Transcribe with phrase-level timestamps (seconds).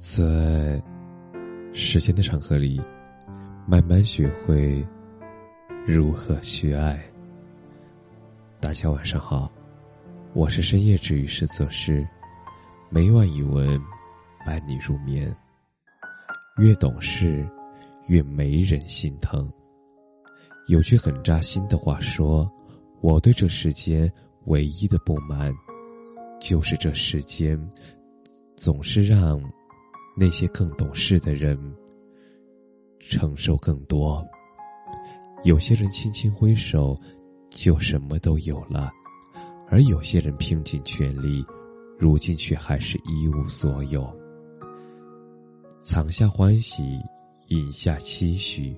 [0.00, 0.80] 在
[1.72, 2.80] 时间的长河里，
[3.66, 4.86] 慢慢学会
[5.84, 7.02] 如何去爱。
[8.60, 9.50] 大家晚上好，
[10.34, 12.06] 我是深夜治愈师泽师，
[12.90, 13.76] 每晚一文
[14.46, 15.36] 伴你入眠。
[16.58, 17.44] 越懂事，
[18.06, 19.52] 越没人心疼。
[20.68, 22.48] 有句很扎心的话说
[23.02, 24.08] ：“我对这世间
[24.44, 25.52] 唯一的不满，
[26.40, 27.60] 就是这世间
[28.54, 29.42] 总是让
[30.18, 31.58] 那些更懂事的人
[32.98, 34.26] 承受更多。
[35.44, 36.96] 有些人轻轻挥手。”
[37.50, 38.92] 就什么都有了，
[39.68, 41.42] 而有些人拼尽全力，
[41.98, 44.06] 如今却还是一无所有。
[45.82, 47.00] 藏下欢喜，
[47.48, 48.76] 隐下期许，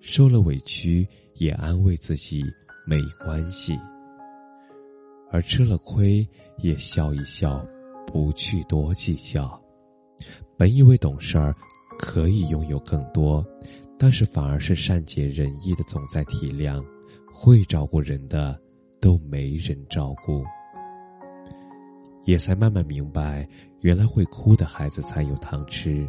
[0.00, 2.42] 受了委屈也安慰自己
[2.86, 3.78] 没关系，
[5.30, 7.64] 而吃了亏也笑一笑，
[8.06, 9.62] 不去多计较。
[10.60, 11.56] 本以为懂事儿
[11.98, 13.42] 可以拥有更多，
[13.98, 16.84] 但是反而是善解人意的总在体谅。
[17.32, 18.60] 会照顾人的，
[19.00, 20.44] 都没人照顾。
[22.26, 23.48] 也才慢慢明白，
[23.80, 26.06] 原来会哭的孩子才有糖吃。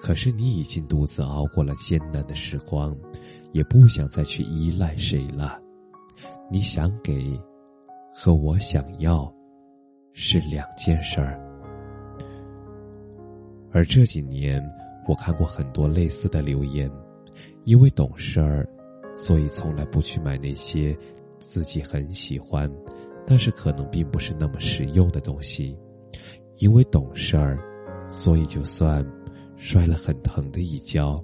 [0.00, 2.96] 可是你已经独自熬过了艰难的时光，
[3.52, 5.60] 也不想再去依赖谁了。
[6.50, 7.38] 你想给，
[8.10, 9.30] 和我想要，
[10.14, 11.38] 是两件事儿。
[13.72, 14.62] 而这几年，
[15.08, 16.90] 我看过很多类似的留言，
[17.64, 18.68] 因为懂事儿。
[19.14, 20.96] 所以，从来不去买那些
[21.40, 22.70] 自己很喜欢，
[23.26, 25.76] 但是可能并不是那么实用的东西。
[26.58, 27.58] 因为懂事儿，
[28.08, 29.04] 所以就算
[29.56, 31.20] 摔了很疼的一跤，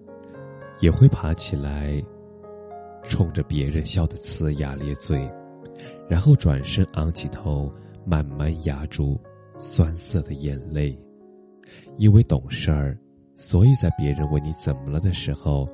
[0.80, 2.02] 也会爬起来，
[3.04, 5.30] 冲着别人笑得呲牙咧嘴，
[6.08, 7.70] 然后转身昂起头，
[8.04, 9.20] 慢慢压住
[9.56, 10.98] 酸涩的眼泪。
[11.96, 12.98] 因为懂事儿，
[13.34, 15.66] 所以在别人问你怎么了的时候。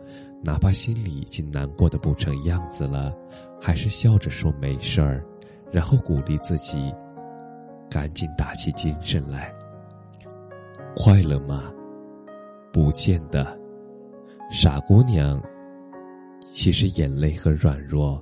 [0.42, 3.14] 哪怕心里已经难过的不成样子了，
[3.60, 5.22] 还是笑着说没事儿，
[5.70, 6.91] 然后鼓励自己，
[7.91, 9.53] 赶紧打起精神来。
[10.97, 11.70] 快乐吗？
[12.72, 13.47] 不见得。
[14.50, 15.38] 傻姑娘，
[16.54, 18.19] 其实眼泪和软弱，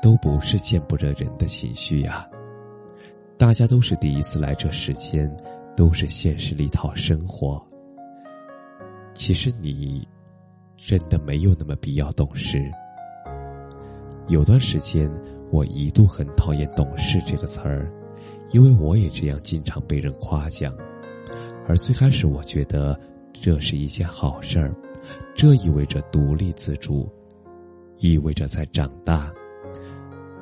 [0.00, 2.24] 都不是见不得人的情绪呀。
[3.36, 5.28] 大家都是第一次来这世间，
[5.78, 7.64] 都是现实里讨生活。
[9.14, 10.04] 其实你。
[10.80, 12.62] 真的没有那么必要懂事。
[14.28, 15.10] 有段时间，
[15.50, 17.92] 我一度很讨厌“懂事”这个词儿，
[18.52, 20.72] 因为我也这样经常被人夸奖。
[21.66, 22.96] 而最开始，我觉得
[23.32, 24.72] 这是一件好事儿，
[25.34, 27.10] 这意味着独立自主，
[27.98, 29.28] 意味着在长大。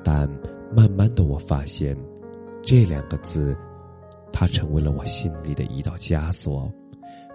[0.05, 0.29] 但
[0.71, 1.97] 慢慢的，我发现，
[2.63, 3.57] 这两个字，
[4.33, 6.73] 它成为了我心里的一道枷锁，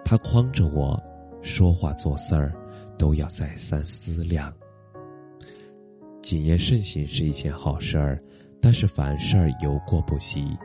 [0.04, 1.02] 它框着我，
[1.42, 2.52] 说话做事儿。
[2.98, 4.52] 都要再三思量。
[6.20, 8.22] 谨言慎行是一件好事儿，
[8.60, 10.56] 但是凡事有过不及，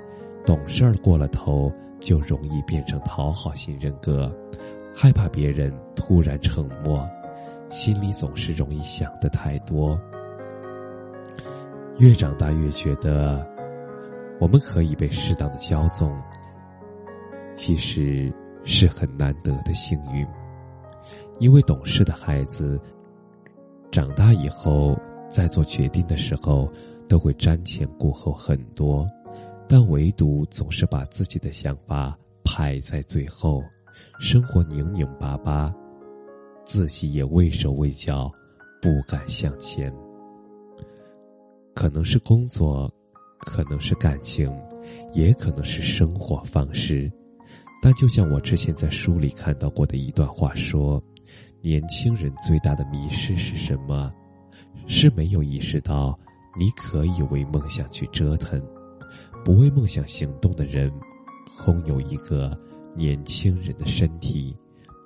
[0.45, 4.31] 懂事儿过了头，就容易变成讨好型人格，
[4.95, 7.09] 害怕别人突然沉默，
[7.71, 9.99] 心里总是容易想的太多。
[11.97, 13.43] 越长大越觉得，
[14.39, 16.15] 我们可以被适当的骄纵，
[17.55, 18.31] 其实
[18.63, 20.27] 是很难得的幸运。
[21.39, 22.79] 因为懂事的孩子，
[23.91, 24.97] 长大以后
[25.29, 26.71] 在做决定的时候，
[27.07, 29.07] 都会瞻前顾后很多，
[29.67, 33.63] 但唯独总是把自己的想法排在最后，
[34.19, 35.73] 生活拧拧巴巴，
[36.63, 38.31] 自己也畏手畏脚，
[38.81, 39.93] 不敢向前。
[41.73, 42.91] 可能是工作，
[43.39, 44.51] 可能是感情，
[45.13, 47.11] 也可能是生活方式，
[47.81, 51.03] 但就像我之前在书里看到过的一段话说。
[51.63, 54.13] 年轻人最大的迷失是什么？
[54.85, 56.17] 是没有意识到，
[56.57, 58.61] 你可以为梦想去折腾。
[59.43, 60.89] 不为梦想行动的人，
[61.57, 62.57] 空有一个
[62.95, 64.55] 年轻人的身体，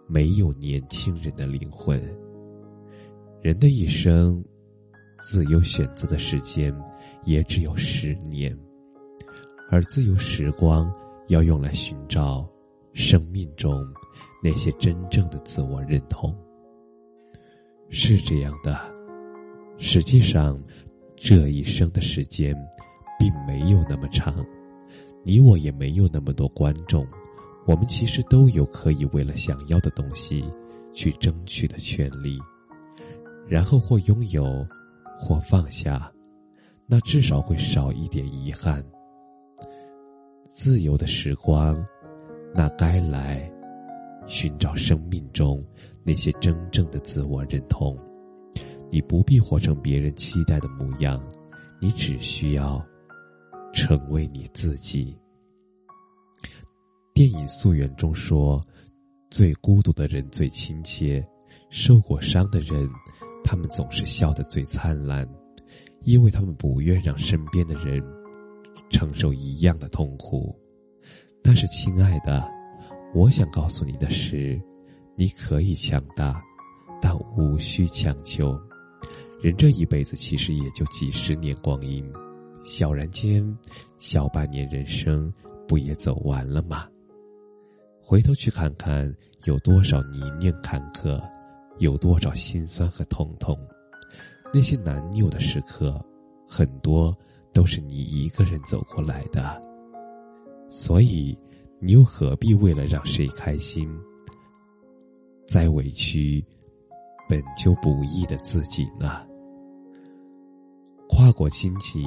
[0.07, 1.99] 没有年轻人的灵魂。
[3.41, 4.43] 人的一生，
[5.21, 6.71] 自由选择的时间
[7.25, 8.57] 也只有十年，
[9.69, 10.91] 而自由时光
[11.27, 12.47] 要用来寻找
[12.93, 13.85] 生命中。
[14.43, 16.35] 那些真正的自我认同，
[17.89, 18.75] 是这样的。
[19.77, 20.59] 实际上，
[21.15, 22.55] 这一生的时间，
[23.19, 24.43] 并没有那么长。
[25.23, 27.05] 你我也没有那么多观众，
[27.67, 30.43] 我们其实都有可以为了想要的东西
[30.91, 32.39] 去争取的权利。
[33.47, 34.65] 然后或拥有，
[35.19, 36.11] 或放下，
[36.91, 38.83] 那至少会少一点遗憾。
[40.49, 41.73] 自由的时光，
[42.53, 43.49] 那该来。
[44.27, 45.65] 寻找生命中
[46.03, 47.97] 那些真正的自我认同。
[48.89, 51.21] 你不必活成别人期待的模样，
[51.79, 52.85] 你只需要
[53.73, 55.17] 成为你自己。
[57.13, 58.61] 电影《溯源》中说
[59.31, 61.25] ：“最孤独的人最亲切，
[61.69, 62.87] 受过伤的人，
[63.43, 65.27] 他们总是笑得最灿烂，
[66.03, 68.03] 因为他们不愿让身边的人
[68.89, 70.55] 承受一样的痛苦。”
[71.43, 72.47] 但是，亲爱的，
[73.15, 74.61] 我想告诉你的是，
[75.17, 76.39] 你可以强大，
[77.01, 78.55] 但无需强求。
[79.41, 82.07] 人这一辈子其实也就几十年光阴，
[82.63, 83.43] 小然间，
[83.97, 85.33] 小半年人生
[85.67, 86.87] 不也走完了吗？
[87.99, 89.11] 回头去看看，
[89.45, 91.19] 有多少泥泞坎坷，
[91.79, 93.57] 有多少心酸和痛痛，
[94.53, 96.03] 那些难拗的时刻，
[96.47, 97.15] 很多
[97.53, 99.59] 都是你一个人走过来的。
[100.69, 101.37] 所以，
[101.79, 103.89] 你又何必为了让谁开心，
[105.47, 106.43] 再委屈
[107.29, 109.25] 本就不易的自己呢？
[111.09, 112.05] 跨过荆棘，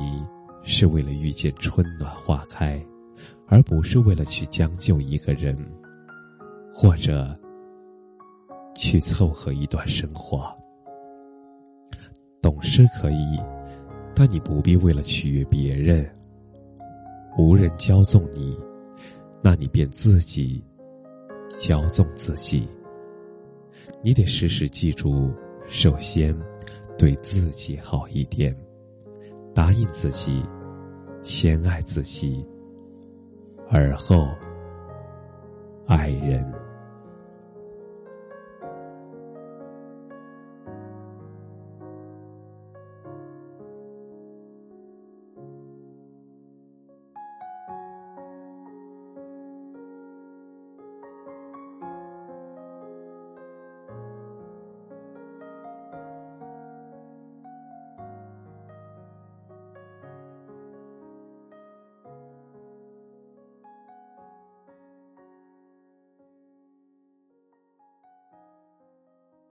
[0.63, 2.83] 是为了遇见春暖花开，
[3.47, 5.57] 而不是为了去将就一个人，
[6.73, 7.39] 或者
[8.75, 10.55] 去凑合一段生活。
[12.45, 13.41] 懂事可以，
[14.15, 16.07] 但你不必为了取悦别人。
[17.39, 18.55] 无人骄纵你，
[19.43, 20.63] 那你便自己
[21.59, 22.69] 骄纵自己。
[24.03, 25.33] 你得时时记住，
[25.67, 26.37] 首先
[26.99, 28.55] 对自己好一点，
[29.55, 30.45] 答应自己，
[31.23, 32.47] 先爱自己，
[33.71, 34.29] 而后
[35.87, 36.45] 爱人。